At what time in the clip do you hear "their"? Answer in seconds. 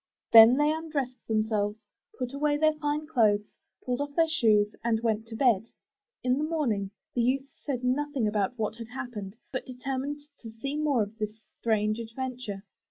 2.57-2.73, 4.15-4.27